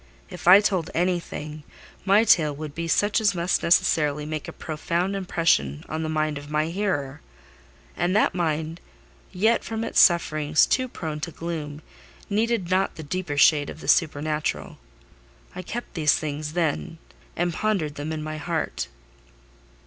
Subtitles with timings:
[0.31, 1.61] If I told anything,
[2.05, 6.39] my tale would be such as must necessarily make a profound impression on the mind
[6.39, 7.21] of my hearer:
[7.95, 8.81] and that mind,
[9.31, 11.83] yet from its sufferings too prone to gloom,
[12.31, 14.79] needed not the deeper shade of the supernatural.
[15.55, 16.97] I kept these things then,
[17.35, 18.87] and pondered them in my heart.